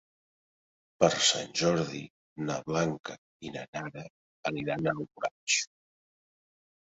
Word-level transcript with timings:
Per 1.01 1.09
Sant 1.25 1.51
Jordi 1.59 2.01
na 2.47 2.55
Blanca 2.69 3.19
i 3.49 3.53
na 3.59 3.67
Nara 3.77 4.07
aniran 4.53 4.89
a 4.89 4.95
Alboraig. 4.97 5.61